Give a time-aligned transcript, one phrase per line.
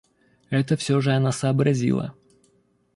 [0.49, 2.15] Это всё же она сообразила.